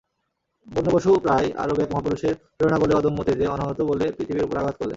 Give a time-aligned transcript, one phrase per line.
[0.67, 4.89] বন্যপশুপ্রায় আরব এক মহাপুরুষের প্রেরণাবলে অদম্য তেজে, অনাহত বলে পৃথিবীর উপর আঘাত করলে।